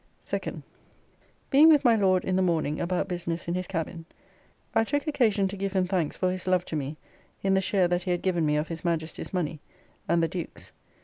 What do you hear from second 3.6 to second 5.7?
cabin, I took occasion to